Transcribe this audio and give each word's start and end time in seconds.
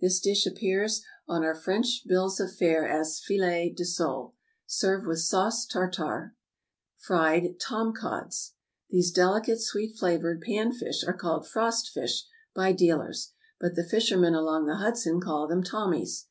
This 0.00 0.18
dish 0.18 0.46
appears 0.46 1.04
on 1.28 1.44
our 1.44 1.54
French 1.54 2.04
bills 2.06 2.40
of 2.40 2.56
fare 2.56 2.88
as 2.88 3.20
filet 3.20 3.68
de 3.70 3.84
sole. 3.84 4.34
Serve 4.66 5.04
with 5.04 5.18
sauce 5.20 5.66
tartare. 5.66 6.34
=Fried 6.96 7.60
Tomcods.= 7.60 8.52
These 8.88 9.12
delicate, 9.12 9.60
sweet 9.60 9.94
flavored 9.98 10.40
pan 10.40 10.72
fish 10.72 11.04
are 11.06 11.12
called 11.12 11.46
frost 11.46 11.90
fish 11.90 12.24
by 12.54 12.72
dealers, 12.72 13.32
but 13.60 13.74
the 13.74 13.84
fishermen 13.84 14.32
along 14.34 14.64
the 14.64 14.76
Hudson 14.76 15.20
call 15.20 15.46
them 15.46 15.62
"Tommies." 15.62 16.28